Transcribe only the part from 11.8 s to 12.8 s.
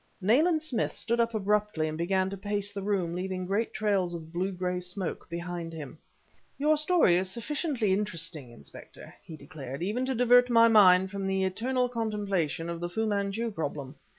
contemplation